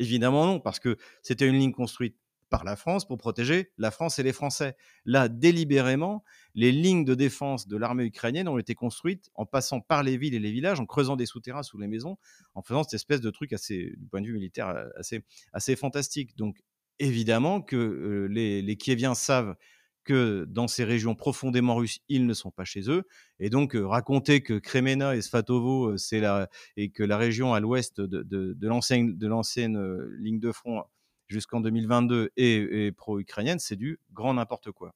Évidemment 0.00 0.46
non, 0.46 0.58
parce 0.58 0.80
que 0.80 0.96
c'était 1.22 1.46
une 1.46 1.58
ligne 1.58 1.72
construite 1.72 2.16
par 2.48 2.64
la 2.64 2.76
France 2.76 3.06
pour 3.06 3.18
protéger 3.18 3.70
la 3.78 3.90
France 3.90 4.18
et 4.18 4.22
les 4.22 4.32
Français. 4.32 4.76
Là, 5.04 5.28
délibérément, 5.28 6.24
les 6.54 6.72
lignes 6.72 7.04
de 7.04 7.14
défense 7.14 7.68
de 7.68 7.76
l'armée 7.76 8.04
ukrainienne 8.04 8.48
ont 8.48 8.58
été 8.58 8.74
construites 8.74 9.30
en 9.34 9.46
passant 9.46 9.80
par 9.80 10.02
les 10.02 10.16
villes 10.16 10.34
et 10.34 10.38
les 10.38 10.52
villages, 10.52 10.80
en 10.80 10.86
creusant 10.86 11.16
des 11.16 11.26
souterrains 11.26 11.62
sous 11.62 11.78
les 11.78 11.88
maisons, 11.88 12.16
en 12.54 12.62
faisant 12.62 12.82
cette 12.82 12.94
espèce 12.94 13.20
de 13.20 13.30
truc 13.30 13.52
assez, 13.52 13.94
du 13.96 14.06
point 14.06 14.20
de 14.20 14.26
vue 14.26 14.32
militaire, 14.32 14.68
euh, 14.68 14.88
assez, 14.96 15.24
assez 15.52 15.76
fantastique. 15.76 16.36
Donc, 16.36 16.58
évidemment 16.98 17.60
que 17.60 17.76
euh, 17.76 18.26
les, 18.28 18.76
Kieviens 18.76 19.14
savent 19.14 19.54
que 20.04 20.46
dans 20.48 20.68
ces 20.68 20.84
régions 20.84 21.14
profondément 21.14 21.76
russes, 21.76 22.00
ils 22.08 22.26
ne 22.26 22.32
sont 22.32 22.50
pas 22.50 22.64
chez 22.64 22.88
eux. 22.88 23.04
Et 23.40 23.50
donc, 23.50 23.76
euh, 23.76 23.86
raconter 23.86 24.42
que 24.42 24.54
Kremena 24.58 25.14
et 25.14 25.20
Svatovo, 25.20 25.98
c'est 25.98 26.20
la, 26.20 26.48
et 26.78 26.90
que 26.90 27.02
la 27.02 27.18
région 27.18 27.52
à 27.52 27.60
l'ouest 27.60 28.00
de 28.00 28.66
l'ancienne 28.66 29.18
ligne 30.18 30.40
de 30.40 30.50
front 30.50 30.82
jusqu'en 31.28 31.60
2022 31.60 32.30
et, 32.36 32.92
pro-ukrainienne, 32.96 33.58
c'est 33.58 33.76
du 33.76 34.00
grand 34.12 34.34
n'importe 34.34 34.72
quoi. 34.72 34.94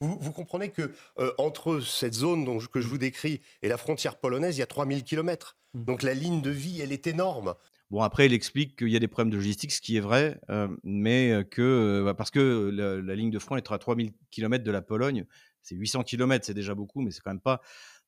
Vous, 0.00 0.32
comprenez 0.32 0.70
que 0.70 0.92
euh, 1.18 1.32
entre 1.38 1.80
cette 1.80 2.12
zone 2.12 2.44
dont 2.44 2.58
que 2.58 2.80
je 2.80 2.88
vous 2.88 2.98
décris 2.98 3.40
et 3.62 3.68
la 3.68 3.78
frontière 3.78 4.18
polonaise, 4.18 4.56
il 4.56 4.60
y 4.60 4.62
a 4.62 4.66
3000 4.66 5.04
km. 5.04 5.56
Mmh. 5.72 5.84
Donc 5.84 6.02
la 6.02 6.12
ligne 6.12 6.42
de 6.42 6.50
vie, 6.50 6.80
elle 6.82 6.92
est 6.92 7.06
énorme. 7.06 7.54
Bon, 7.90 8.02
après, 8.02 8.26
il 8.26 8.34
explique 8.34 8.76
qu'il 8.76 8.88
y 8.88 8.96
a 8.96 8.98
des 8.98 9.08
problèmes 9.08 9.30
de 9.30 9.36
logistique, 9.36 9.72
ce 9.72 9.80
qui 9.80 9.96
est 9.96 10.00
vrai, 10.00 10.40
euh, 10.50 10.68
mais 10.82 11.30
euh, 11.30 11.44
que 11.44 11.62
euh, 11.62 12.04
bah, 12.04 12.14
parce 12.14 12.30
que 12.30 12.70
la, 12.72 13.00
la 13.00 13.14
ligne 13.14 13.30
de 13.30 13.38
front 13.38 13.56
est 13.56 13.70
à 13.70 13.78
3000 13.78 14.12
km 14.30 14.64
de 14.64 14.70
la 14.70 14.82
Pologne, 14.82 15.24
c'est 15.62 15.76
800 15.76 16.02
km, 16.04 16.44
c'est 16.44 16.54
déjà 16.54 16.74
beaucoup, 16.74 17.00
mais 17.00 17.10
c'est 17.10 17.20
quand 17.20 17.30
même 17.30 17.40
pas 17.40 17.60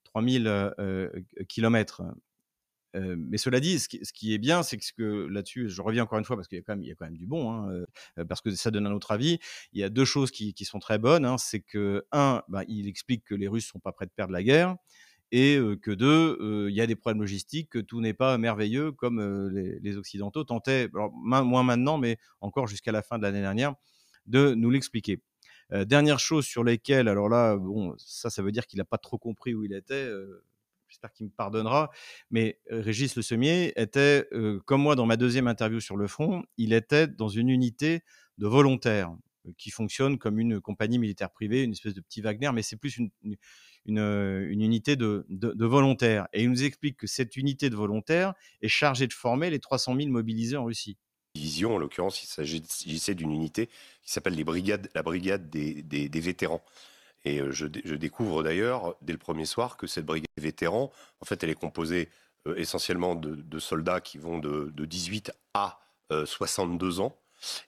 3000 0.04 0.46
euh, 0.46 0.70
euh, 0.78 1.10
km. 1.48 2.02
Mais 2.94 3.38
cela 3.38 3.60
dit, 3.60 3.78
ce 3.78 3.88
qui, 3.88 4.34
est 4.34 4.38
bien, 4.38 4.62
c'est 4.62 4.78
que, 4.78 5.26
là-dessus, 5.26 5.68
je 5.68 5.82
reviens 5.82 6.04
encore 6.04 6.18
une 6.18 6.24
fois 6.24 6.36
parce 6.36 6.48
qu'il 6.48 6.58
y 6.58 6.60
a 6.60 6.64
quand 6.64 6.76
même, 6.76 7.16
du 7.16 7.26
bon, 7.26 7.52
hein, 7.52 7.84
parce 8.28 8.40
que 8.40 8.50
ça 8.50 8.70
donne 8.70 8.86
un 8.86 8.92
autre 8.92 9.10
avis. 9.10 9.38
Il 9.72 9.80
y 9.80 9.84
a 9.84 9.88
deux 9.88 10.04
choses 10.04 10.30
qui, 10.30 10.54
sont 10.64 10.78
très 10.78 10.98
bonnes. 10.98 11.24
Hein, 11.24 11.38
c'est 11.38 11.60
que 11.60 12.04
un, 12.12 12.42
bah, 12.48 12.62
il 12.68 12.88
explique 12.88 13.24
que 13.24 13.34
les 13.34 13.48
Russes 13.48 13.66
sont 13.66 13.78
pas 13.78 13.92
prêts 13.92 14.06
de 14.06 14.10
perdre 14.10 14.32
la 14.32 14.42
guerre, 14.42 14.76
et 15.30 15.60
que 15.82 15.90
deux, 15.90 16.68
il 16.70 16.74
y 16.74 16.80
a 16.80 16.86
des 16.86 16.96
problèmes 16.96 17.20
logistiques, 17.20 17.70
que 17.70 17.78
tout 17.78 18.00
n'est 18.00 18.14
pas 18.14 18.38
merveilleux 18.38 18.92
comme 18.92 19.50
les, 19.50 19.96
Occidentaux 19.96 20.44
tentaient, 20.44 20.88
moins 20.92 21.62
maintenant, 21.62 21.98
mais 21.98 22.18
encore 22.40 22.66
jusqu'à 22.66 22.92
la 22.92 23.02
fin 23.02 23.18
de 23.18 23.22
l'année 23.22 23.42
dernière, 23.42 23.74
de 24.26 24.54
nous 24.54 24.70
l'expliquer. 24.70 25.20
Dernière 25.70 26.18
chose 26.18 26.46
sur 26.46 26.64
lesquelles, 26.64 27.08
alors 27.08 27.28
là, 27.28 27.56
bon, 27.56 27.94
ça, 27.98 28.30
ça 28.30 28.42
veut 28.42 28.52
dire 28.52 28.66
qu'il 28.66 28.78
n'a 28.78 28.86
pas 28.86 28.96
trop 28.96 29.18
compris 29.18 29.54
où 29.54 29.64
il 29.64 29.74
était. 29.74 30.10
J'espère 30.88 31.12
qu'il 31.12 31.26
me 31.26 31.30
pardonnera. 31.30 31.90
Mais 32.30 32.58
euh, 32.72 32.80
Régis 32.80 33.14
Le 33.16 33.22
Sommier 33.22 33.72
était, 33.80 34.26
euh, 34.32 34.60
comme 34.66 34.82
moi 34.82 34.96
dans 34.96 35.06
ma 35.06 35.16
deuxième 35.16 35.46
interview 35.46 35.80
sur 35.80 35.96
le 35.96 36.06
front, 36.06 36.42
il 36.56 36.72
était 36.72 37.06
dans 37.06 37.28
une 37.28 37.48
unité 37.50 38.00
de 38.38 38.46
volontaires 38.46 39.10
euh, 39.46 39.52
qui 39.58 39.70
fonctionne 39.70 40.18
comme 40.18 40.38
une 40.38 40.60
compagnie 40.60 40.98
militaire 40.98 41.30
privée, 41.30 41.62
une 41.62 41.72
espèce 41.72 41.94
de 41.94 42.00
petit 42.00 42.20
Wagner, 42.22 42.50
mais 42.52 42.62
c'est 42.62 42.76
plus 42.76 42.96
une, 42.96 43.10
une, 43.86 44.60
unité 44.62 44.96
de 44.96 45.24
volontaires. 45.66 46.26
Et 46.32 46.42
il 46.42 46.50
nous 46.50 46.64
explique 46.64 46.96
que 46.98 47.06
cette 47.06 47.36
unité 47.36 47.70
de 47.70 47.76
volontaires 47.76 48.34
est 48.62 48.68
chargée 48.68 49.06
de 49.06 49.12
former 49.12 49.50
les 49.50 49.60
300 49.60 49.96
000 49.96 50.08
mobilisés 50.10 50.56
en 50.56 50.64
Russie. 50.64 50.96
division. 51.34 51.74
En 51.74 51.78
l'occurrence, 51.78 52.22
il 52.22 52.26
s'agissait 52.26 53.14
d'une 53.14 53.30
unité 53.32 53.68
qui 54.02 54.12
s'appelle 54.12 54.34
les 54.34 54.44
brigades, 54.44 54.90
la 54.94 55.02
brigade 55.02 55.48
des, 55.50 55.82
des- 55.82 56.08
des 56.08 56.20
vétérans. 56.20 56.62
Et 57.28 57.40
euh, 57.40 57.52
je, 57.52 57.66
dé- 57.66 57.82
je 57.84 57.94
découvre 57.94 58.42
d'ailleurs, 58.42 58.96
dès 59.02 59.12
le 59.12 59.18
premier 59.18 59.44
soir, 59.46 59.76
que 59.76 59.86
cette 59.86 60.06
brigade 60.06 60.28
des 60.36 60.42
vétérans, 60.42 60.90
en 61.20 61.24
fait, 61.24 61.42
elle 61.42 61.50
est 61.50 61.54
composée 61.54 62.08
euh, 62.46 62.54
essentiellement 62.56 63.14
de, 63.14 63.58
soldats 63.58 64.00
qui 64.00 64.18
vont 64.18 64.38
de, 64.38 64.72
de 64.74 64.84
18 64.84 65.32
à 65.54 65.80
euh, 66.12 66.24
62 66.26 67.00
ans 67.00 67.16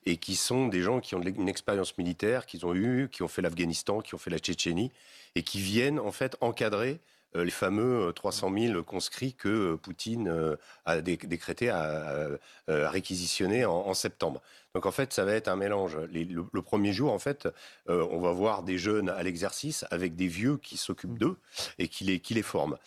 et 0.05 0.17
qui 0.17 0.35
sont 0.35 0.67
des 0.67 0.81
gens 0.81 0.99
qui 0.99 1.15
ont 1.15 1.21
une 1.21 1.47
expérience 1.47 1.97
militaire, 1.97 2.45
qu'ils 2.45 2.65
ont 2.65 2.73
eu, 2.75 3.07
qui 3.09 3.23
ont 3.23 3.27
fait 3.27 3.41
l'Afghanistan, 3.41 4.01
qui 4.01 4.15
ont 4.15 4.17
fait 4.17 4.29
la 4.29 4.39
Tchétchénie 4.39 4.91
et 5.35 5.43
qui 5.43 5.59
viennent 5.61 5.99
en 5.99 6.11
fait 6.11 6.35
encadrer 6.41 6.91
euh, 6.91 6.99
les 7.33 7.51
fameux 7.51 8.09
euh, 8.09 8.11
300 8.11 8.51
000 8.57 8.83
conscrits 8.83 9.33
que 9.33 9.47
euh, 9.73 9.77
Poutine 9.77 10.27
euh, 10.27 10.55
a 10.85 11.01
dé- 11.01 11.17
décrété 11.17 11.69
à, 11.69 11.79
à- 11.81 12.27
euh, 12.69 12.89
réquisitionner 12.89 13.65
en, 13.65 13.73
en 13.73 13.93
septembre. 13.93 14.41
Donc 14.75 14.85
en 14.85 14.91
fait, 14.91 15.11
ça 15.13 15.25
va 15.25 15.33
être 15.33 15.47
un 15.47 15.55
mélange. 15.55 15.97
Les- 16.11 16.25
le, 16.25 16.45
le 16.51 16.61
premier 16.61 16.93
jour, 16.93 17.11
en 17.11 17.19
fait, 17.19 17.47
euh, 17.89 18.07
on 18.11 18.19
va 18.19 18.31
voir 18.31 18.63
des 18.63 18.77
jeunes 18.77 19.09
à 19.09 19.21
l'exercice 19.23 19.85
avec 19.91 20.15
des 20.15 20.27
vieux 20.27 20.57
qui 20.57 20.77
s'occupent 20.77 21.17
d'eux 21.17 21.37
et 21.79 21.87
qui 21.87 22.03
les, 22.03 22.19
qui 22.19 22.33
les 22.33 22.41
forment. 22.43 22.77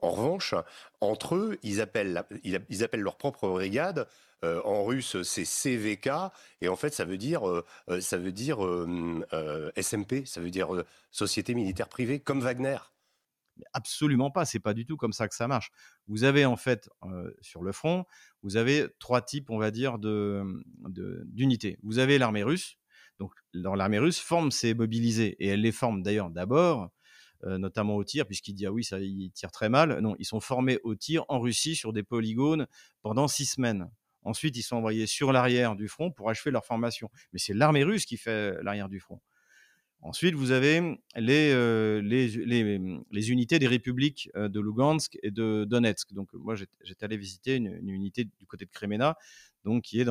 En 0.00 0.10
revanche, 0.10 0.54
entre 1.00 1.34
eux, 1.36 1.58
ils 1.62 1.80
appellent, 1.80 2.24
ils 2.42 2.84
appellent 2.84 3.00
leur 3.00 3.16
propre 3.16 3.48
brigade. 3.48 4.06
euh, 4.44 4.60
en 4.64 4.84
russe, 4.84 5.16
c'est 5.22 5.46
CVK, 5.46 6.10
et 6.60 6.68
en 6.68 6.76
fait, 6.76 6.92
ça 6.92 7.06
veut 7.06 7.16
dire, 7.16 7.48
euh, 7.48 7.64
euh, 7.88 8.00
ça 8.02 8.18
veut 8.18 8.32
dire 8.32 8.62
euh, 8.62 9.24
euh, 9.32 9.70
SMP, 9.76 10.26
ça 10.26 10.42
veut 10.42 10.50
dire 10.50 10.74
euh, 10.74 10.84
Société 11.10 11.54
militaire 11.54 11.88
privée, 11.88 12.20
comme 12.20 12.40
Wagner. 12.42 12.76
Absolument 13.72 14.30
pas, 14.30 14.44
c'est 14.44 14.58
pas 14.60 14.74
du 14.74 14.84
tout 14.84 14.96
comme 14.96 15.12
ça 15.12 15.28
que 15.28 15.34
ça 15.34 15.46
marche. 15.46 15.70
Vous 16.08 16.24
avez 16.24 16.44
en 16.44 16.56
fait 16.56 16.88
sur 17.40 17.62
le 17.62 17.72
front, 17.72 18.04
vous 18.42 18.56
avez 18.56 18.86
trois 18.98 19.22
types, 19.22 19.50
on 19.50 19.58
va 19.58 19.70
dire, 19.70 19.98
de- 19.98 20.44
d'unités. 21.26 21.78
Vous 21.82 21.98
avez 21.98 22.18
l'armée 22.18 22.42
russe, 22.42 22.76
donc 23.18 23.32
l'armée 23.52 23.98
russe 23.98 24.18
forme 24.18 24.50
ses 24.50 24.74
mobilisés 24.74 25.36
et 25.38 25.48
elle 25.48 25.60
les 25.60 25.72
forme 25.72 26.02
d'ailleurs 26.02 26.30
d'abord, 26.30 26.90
notamment 27.44 27.96
au 27.96 28.04
tir, 28.04 28.26
puisqu'il 28.26 28.54
dit 28.54 28.66
ah 28.66 28.72
oui 28.72 28.84
ça 28.84 28.98
ils 29.00 29.30
tirent 29.32 29.52
très 29.52 29.68
mal. 29.68 30.00
Non, 30.00 30.16
ils 30.18 30.24
sont 30.24 30.40
formés 30.40 30.78
au 30.82 30.94
tir 30.94 31.24
en 31.28 31.38
Russie 31.40 31.76
sur 31.76 31.92
des 31.92 32.02
polygones 32.02 32.66
pendant 33.02 33.28
six 33.28 33.44
semaines. 33.46 33.88
Ensuite, 34.22 34.56
ils 34.56 34.62
sont 34.62 34.76
envoyés 34.76 35.06
sur 35.06 35.32
l'arrière 35.32 35.76
du 35.76 35.86
front 35.86 36.10
pour 36.10 36.30
achever 36.30 36.50
leur 36.50 36.64
formation. 36.64 37.10
Mais 37.34 37.38
c'est 37.38 37.52
l'armée 37.52 37.84
russe 37.84 38.06
qui 38.06 38.16
fait 38.16 38.54
l'arrière 38.62 38.88
du 38.88 38.98
front. 38.98 39.20
Ensuite, 40.04 40.34
vous 40.34 40.50
avez 40.50 40.98
les, 41.16 41.50
euh, 41.54 42.02
les, 42.02 43.30
unités 43.30 43.58
des 43.58 43.66
républiques 43.66 44.30
de 44.34 44.60
Lugansk 44.60 45.18
et 45.22 45.30
de 45.30 45.64
Donetsk. 45.64 46.12
Donc, 46.12 46.28
moi, 46.34 46.54
j'étais 46.54 46.76
j'étais 46.84 47.04
allé 47.06 47.16
visiter 47.16 47.56
une, 47.56 47.74
une 47.74 47.88
unité 47.88 48.24
du 48.24 48.46
côté 48.46 48.66
de 48.66 48.70
Kremena, 48.70 49.16
donc 49.64 49.82
qui 49.82 50.00
est 50.00 50.06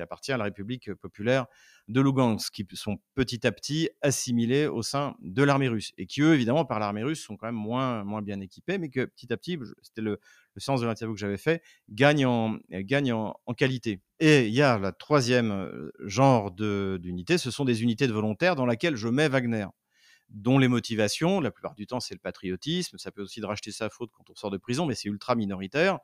appartient 0.00 0.32
à 0.32 0.36
la 0.36 0.44
République 0.44 0.92
populaire 0.94 1.46
de 1.88 2.00
Lugansk, 2.00 2.52
qui 2.52 2.66
sont 2.74 2.98
petit 3.14 3.46
à 3.46 3.52
petit 3.52 3.90
assimilés 4.00 4.66
au 4.66 4.82
sein 4.82 5.14
de 5.20 5.42
l'armée 5.42 5.68
russe 5.68 5.92
et 5.98 6.06
qui, 6.06 6.22
eux, 6.22 6.34
évidemment, 6.34 6.64
par 6.64 6.78
l'armée 6.78 7.02
russe, 7.02 7.24
sont 7.24 7.36
quand 7.36 7.46
même 7.46 7.54
moins, 7.54 8.04
moins 8.04 8.22
bien 8.22 8.40
équipés, 8.40 8.78
mais 8.78 8.88
que 8.88 9.04
petit 9.04 9.32
à 9.32 9.36
petit, 9.36 9.58
c'était 9.82 10.00
le, 10.00 10.18
sens 10.58 10.80
de 10.80 10.86
l'interview 10.86 11.14
que 11.14 11.20
j'avais 11.20 11.38
fait, 11.38 11.62
gagnent 11.90 12.26
en, 12.26 12.58
en, 13.46 13.54
qualité. 13.54 14.00
Et 14.20 14.46
il 14.46 14.54
y 14.54 14.62
a 14.62 14.78
la 14.78 14.92
troisième 14.92 15.50
euh, 15.50 15.90
genre 16.04 16.52
d'unité, 16.52 17.38
ce 17.38 17.50
sont 17.50 17.64
des 17.64 17.82
unités 17.82 18.06
de 18.06 18.12
volontaires 18.12 18.54
dans 18.54 18.66
laquelle 18.66 18.96
je 18.96 19.08
mets 19.08 19.28
Wagner 19.28 19.66
dont 20.32 20.58
les 20.58 20.68
motivations, 20.68 21.40
la 21.40 21.50
plupart 21.50 21.74
du 21.74 21.86
temps, 21.86 22.00
c'est 22.00 22.14
le 22.14 22.20
patriotisme. 22.20 22.98
Ça 22.98 23.10
peut 23.10 23.22
aussi 23.22 23.40
de 23.40 23.46
racheter 23.46 23.70
sa 23.70 23.90
faute 23.90 24.10
quand 24.12 24.28
on 24.30 24.34
sort 24.34 24.50
de 24.50 24.56
prison, 24.56 24.86
mais 24.86 24.94
c'est 24.94 25.08
ultra 25.08 25.34
minoritaire. 25.34 25.98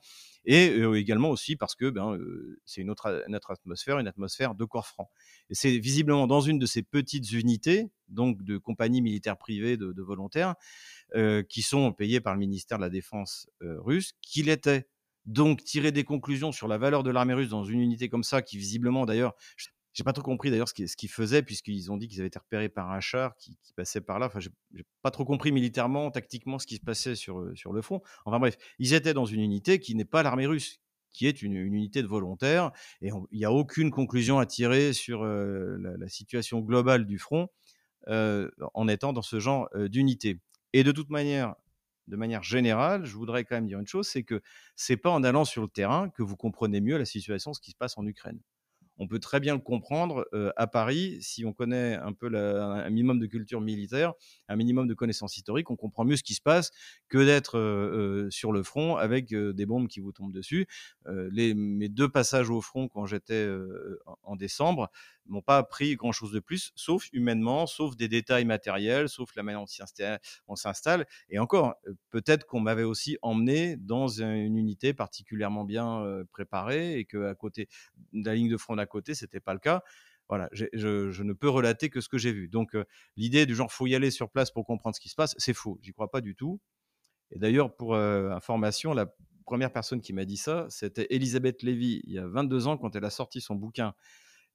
Et 0.44 0.70
euh, 0.70 0.94
également 0.94 1.30
aussi 1.30 1.56
parce 1.56 1.74
que 1.74 1.90
ben, 1.90 2.14
euh, 2.14 2.60
c'est 2.64 2.80
une 2.82 2.90
autre, 2.90 3.06
atmosphère, 3.48 3.98
une 3.98 4.08
atmosphère 4.08 4.54
de 4.54 4.64
corps 4.64 4.86
franc. 4.86 5.10
Et 5.50 5.54
c'est 5.54 5.78
visiblement 5.78 6.26
dans 6.26 6.40
une 6.40 6.58
de 6.58 6.66
ces 6.66 6.82
petites 6.82 7.32
unités, 7.32 7.88
donc 8.08 8.42
de 8.42 8.58
compagnies 8.58 9.02
militaires 9.02 9.38
privées 9.38 9.76
de, 9.76 10.02
volontaires, 10.02 10.54
euh, 11.14 11.42
qui 11.42 11.62
sont 11.62 11.92
payées 11.92 12.20
par 12.20 12.34
le 12.34 12.40
ministère 12.40 12.78
de 12.78 12.84
la 12.84 12.90
Défense 12.90 13.48
russe, 13.60 14.14
qu'il 14.20 14.48
était. 14.48 14.88
Donc, 15.26 15.62
tirer 15.62 15.92
des 15.92 16.04
conclusions 16.04 16.52
sur 16.52 16.68
la 16.68 16.78
valeur 16.78 17.02
de 17.02 17.10
l'armée 17.10 17.34
russe 17.34 17.50
dans 17.50 17.64
une 17.64 17.80
unité 17.80 18.08
comme 18.08 18.24
ça, 18.24 18.40
qui 18.40 18.56
visiblement 18.56 19.04
d'ailleurs, 19.04 19.34
j'ai 19.98 20.04
pas 20.04 20.12
trop 20.12 20.22
compris 20.22 20.52
d'ailleurs 20.52 20.68
ce 20.68 20.74
qu'ils 20.74 21.08
faisaient, 21.08 21.42
puisqu'ils 21.42 21.90
ont 21.90 21.96
dit 21.96 22.06
qu'ils 22.06 22.20
avaient 22.20 22.28
été 22.28 22.38
repérés 22.38 22.68
par 22.68 22.92
un 22.92 23.00
char 23.00 23.36
qui, 23.36 23.58
passait 23.74 24.00
par 24.00 24.20
là. 24.20 24.26
Enfin, 24.26 24.38
j'ai 24.38 24.52
pas 25.02 25.10
trop 25.10 25.24
compris 25.24 25.50
militairement, 25.50 26.12
tactiquement, 26.12 26.60
ce 26.60 26.68
qui 26.68 26.76
se 26.76 26.80
passait 26.80 27.16
sur, 27.16 27.40
euh, 27.40 27.52
sur 27.56 27.72
le 27.72 27.82
front. 27.82 28.00
Enfin 28.24 28.38
bref, 28.38 28.56
ils 28.78 28.94
étaient 28.94 29.12
dans 29.12 29.24
une 29.24 29.40
unité 29.40 29.80
qui 29.80 29.96
n'est 29.96 30.04
pas 30.04 30.22
l'armée 30.22 30.46
russe, 30.46 30.80
qui 31.10 31.26
est 31.26 31.42
une, 31.42 31.54
unité 31.54 32.00
de 32.00 32.06
volontaires, 32.06 32.70
et 33.02 33.10
il 33.32 33.38
n'y 33.38 33.44
a 33.44 33.50
aucune 33.50 33.90
conclusion 33.90 34.38
à 34.38 34.46
tirer 34.46 34.92
sur 34.92 35.24
euh, 35.24 35.76
la, 35.98 36.08
situation 36.08 36.60
globale 36.60 37.04
du 37.04 37.18
front 37.18 37.48
euh, 38.06 38.48
en 38.74 38.86
étant 38.86 39.12
dans 39.12 39.22
ce 39.22 39.40
genre 39.40 39.68
d'unité. 39.74 40.38
Et 40.74 40.84
de 40.84 40.92
toute 40.92 41.10
manière, 41.10 41.56
de 42.06 42.14
manière 42.14 42.44
générale, 42.44 43.04
je 43.04 43.16
voudrais 43.16 43.44
quand 43.44 43.56
même 43.56 43.66
dire 43.66 43.80
une 43.80 43.88
chose, 43.88 44.06
c'est 44.06 44.22
que 44.22 44.42
c'est 44.76 44.96
pas 44.96 45.10
en 45.10 45.24
allant 45.24 45.44
sur 45.44 45.62
le 45.62 45.68
terrain 45.68 46.08
que 46.10 46.22
vous 46.22 46.36
comprenez 46.36 46.80
mieux 46.80 46.98
la 46.98 47.04
situation, 47.04 47.52
ce 47.52 47.60
qui 47.60 47.72
se 47.72 47.76
passe 47.76 47.98
en 47.98 48.06
Ukraine 48.06 48.38
on 48.98 49.06
peut 49.08 49.18
très 49.18 49.40
bien 49.40 49.54
le 49.54 49.60
comprendre 49.60 50.26
à 50.56 50.66
Paris 50.66 51.18
si 51.20 51.44
on 51.44 51.52
connaît 51.52 51.94
un 51.96 52.12
peu 52.12 52.28
la- 52.28 52.64
un 52.86 52.90
minimum 52.90 53.18
de 53.18 53.26
culture 53.26 53.60
militaire, 53.60 54.12
un 54.48 54.56
minimum 54.56 54.86
de 54.88 54.94
connaissances 54.94 55.36
historiques, 55.36 55.70
on 55.70 55.76
comprend 55.76 56.04
mieux 56.04 56.16
ce 56.16 56.22
qui 56.22 56.34
se 56.34 56.42
passe 56.42 56.70
que 57.08 57.18
d'être 57.18 58.28
sur 58.30 58.52
le 58.52 58.62
front 58.62 58.96
avec 58.96 59.34
des 59.34 59.66
bombes 59.66 59.88
qui 59.88 60.00
vous 60.00 60.12
tombent 60.12 60.32
dessus. 60.32 60.66
Les, 61.06 61.54
mes 61.54 61.88
deux 61.88 62.08
passages 62.08 62.50
au 62.50 62.60
front 62.60 62.88
quand 62.88 63.06
j'étais 63.06 63.48
en 64.22 64.36
décembre 64.36 64.90
m'ont 65.28 65.42
pas 65.42 65.58
appris 65.58 65.96
grand 65.96 66.12
chose 66.12 66.32
de 66.32 66.40
plus, 66.40 66.72
sauf 66.74 67.08
humainement, 67.12 67.66
sauf 67.66 67.96
des 67.96 68.08
détails 68.08 68.44
matériels, 68.44 69.08
sauf 69.08 69.34
la 69.36 69.42
manière 69.42 69.60
dont 69.60 69.64
on 69.64 69.66
s'insta- 69.66 70.18
on 70.46 70.56
s'installe. 70.56 71.06
Et 71.28 71.38
encore, 71.38 71.74
peut-être 72.10 72.46
qu'on 72.46 72.60
m'avait 72.60 72.82
aussi 72.84 73.18
emmené 73.22 73.76
dans 73.76 74.22
un- 74.22 74.34
une 74.34 74.56
unité 74.56 74.94
particulièrement 74.94 75.64
bien 75.64 76.04
préparée 76.32 76.98
et 76.98 77.04
que 77.04 77.26
à 77.26 77.34
côté 77.34 77.68
de 78.12 78.24
la 78.26 78.34
ligne 78.34 78.48
de 78.50 78.56
front 78.56 78.76
d'à 78.76 78.86
côté, 78.86 79.14
c'était 79.14 79.40
pas 79.40 79.54
le 79.54 79.60
cas. 79.60 79.82
Voilà, 80.28 80.48
je, 80.52 81.22
ne 81.22 81.32
peux 81.32 81.48
relater 81.48 81.88
que 81.88 82.00
ce 82.00 82.08
que 82.08 82.18
j'ai 82.18 82.32
vu. 82.32 82.48
Donc, 82.48 82.76
l'idée 83.16 83.46
du 83.46 83.54
genre 83.54 83.72
faut 83.72 83.86
y 83.86 83.94
aller 83.94 84.10
sur 84.10 84.30
place 84.30 84.50
pour 84.50 84.66
comprendre 84.66 84.94
ce 84.94 85.00
qui 85.00 85.08
se 85.08 85.14
passe, 85.14 85.34
c'est 85.38 85.54
faux. 85.54 85.78
J'y 85.82 85.92
crois 85.92 86.10
pas 86.10 86.20
du 86.20 86.34
tout. 86.34 86.60
Et 87.30 87.38
d'ailleurs, 87.38 87.74
pour 87.76 87.96
information, 87.96 88.94
la 88.94 89.06
première 89.44 89.72
personne 89.72 90.00
qui 90.00 90.12
m'a 90.12 90.24
dit 90.24 90.36
ça, 90.36 90.66
c'était 90.70 91.06
Elisabeth 91.10 91.62
Lévy, 91.62 92.00
il 92.04 92.12
y 92.12 92.18
a 92.18 92.26
22 92.26 92.66
ans, 92.66 92.76
quand 92.78 92.94
elle 92.96 93.04
a 93.04 93.10
sorti 93.10 93.40
son 93.40 93.54
bouquin 93.54 93.94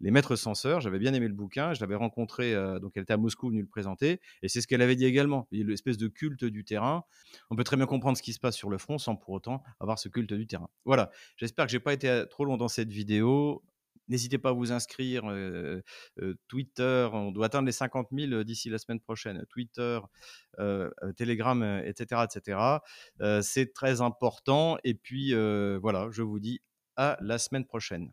Les 0.03 0.11
Maîtres 0.11 0.35
Censeurs. 0.35 0.81
J'avais 0.81 0.99
bien 0.99 1.13
aimé 1.13 1.29
le 1.29 1.33
bouquin, 1.33 1.73
je 1.73 1.79
l'avais 1.79 1.95
rencontré, 1.95 2.53
euh, 2.53 2.77
donc 2.77 2.91
elle 2.95 3.03
était 3.03 3.13
à 3.13 3.17
Moscou 3.17 3.47
venue 3.47 3.61
le 3.61 3.67
présenter, 3.67 4.19
et 4.41 4.49
c'est 4.49 4.59
ce 4.59 4.67
qu'elle 4.67 4.81
avait 4.81 4.97
dit 4.97 5.05
également. 5.05 5.47
L'espèce 5.49 5.97
de 5.97 6.09
culte 6.09 6.43
du 6.43 6.65
terrain. 6.65 7.05
On 7.49 7.55
peut 7.55 7.63
très 7.63 7.77
bien 7.77 7.85
comprendre 7.85 8.17
ce 8.17 8.21
qui 8.21 8.33
se 8.33 8.39
passe 8.39 8.57
sur 8.57 8.69
le 8.69 8.77
front 8.77 8.97
sans 8.97 9.15
pour 9.15 9.29
autant 9.29 9.63
avoir 9.79 9.97
ce 9.97 10.09
culte 10.09 10.33
du 10.33 10.45
terrain. 10.45 10.67
Voilà, 10.83 11.09
j'espère 11.37 11.65
que 11.67 11.71
j'ai 11.71 11.79
pas 11.79 11.93
été 11.93 12.09
euh, 12.09 12.25
trop 12.25 12.43
long 12.43 12.57
dans 12.57 12.67
cette 12.67 12.91
vidéo. 12.91 13.63
N'hésitez 14.09 14.37
pas 14.37 14.49
à 14.49 14.51
vous 14.51 14.73
inscrire. 14.73 15.23
euh, 15.29 15.81
Twitter, 16.49 17.07
on 17.13 17.31
doit 17.31 17.45
atteindre 17.45 17.67
les 17.67 17.71
50 17.71 18.09
000 18.11 18.43
d'ici 18.43 18.69
la 18.69 18.79
semaine 18.79 18.99
prochaine. 18.99 19.45
Twitter, 19.47 20.01
Telegram, 21.15 21.81
etc. 21.85 22.25
etc. 22.25 22.59
C'est 23.41 23.73
très 23.73 24.01
important. 24.01 24.77
Et 24.83 24.93
puis, 24.93 25.33
voilà, 25.79 26.09
je 26.11 26.21
vous 26.21 26.41
dis 26.41 26.59
à 26.97 27.17
la 27.21 27.37
semaine 27.37 27.63
prochaine. 27.63 28.11